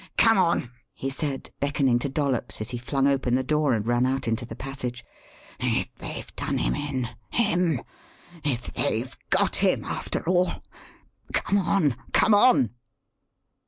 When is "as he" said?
2.59-2.79